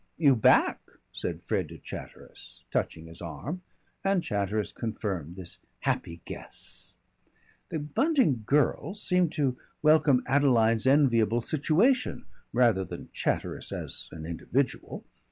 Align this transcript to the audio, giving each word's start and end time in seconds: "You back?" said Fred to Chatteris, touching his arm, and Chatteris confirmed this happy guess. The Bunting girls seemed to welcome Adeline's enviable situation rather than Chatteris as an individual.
"You 0.17 0.35
back?" 0.35 0.81
said 1.11 1.43
Fred 1.43 1.69
to 1.69 1.77
Chatteris, 1.77 2.63
touching 2.71 3.05
his 3.05 3.21
arm, 3.21 3.61
and 4.03 4.23
Chatteris 4.23 4.71
confirmed 4.71 5.35
this 5.35 5.59
happy 5.81 6.21
guess. 6.25 6.97
The 7.69 7.77
Bunting 7.77 8.41
girls 8.47 8.99
seemed 8.99 9.31
to 9.33 9.59
welcome 9.83 10.23
Adeline's 10.25 10.87
enviable 10.87 11.41
situation 11.41 12.25
rather 12.51 12.83
than 12.83 13.09
Chatteris 13.13 13.71
as 13.71 14.09
an 14.11 14.25
individual. 14.25 15.05